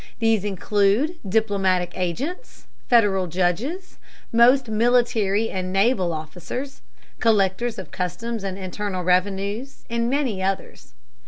These 0.17 0.43
include 0.43 1.19
diplomatic 1.29 1.91
agents, 1.95 2.65
Federal 2.87 3.27
judges, 3.27 3.99
most 4.31 4.67
military 4.67 5.51
and 5.51 5.71
naval 5.71 6.11
officers, 6.11 6.81
collectors 7.19 7.77
of 7.77 7.91
customs 7.91 8.43
and 8.43 8.57
internal 8.57 9.03
revenues, 9.03 9.85
and 9.91 10.09
many 10.09 10.41
others. 10.41 10.95